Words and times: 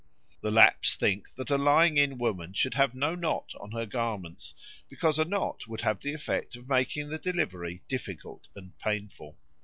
The 0.41 0.49
Lapps 0.49 0.95
think 0.95 1.35
that 1.35 1.51
a 1.51 1.59
lying 1.59 1.97
in 1.99 2.17
woman 2.17 2.53
should 2.53 2.73
have 2.73 2.95
no 2.95 3.13
knot 3.13 3.53
on 3.61 3.71
her 3.73 3.85
garments, 3.85 4.55
because 4.89 5.19
a 5.19 5.25
knot 5.25 5.67
would 5.67 5.81
have 5.81 5.99
the 5.99 6.15
effect 6.15 6.55
of 6.55 6.67
making 6.67 7.09
the 7.09 7.19
delivery 7.19 7.83
difficult 7.87 8.47
and 8.55 8.75
painful. 8.79 9.37